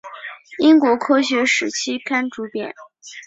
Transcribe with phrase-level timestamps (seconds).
[0.57, 2.73] 英国科学史期刊主编。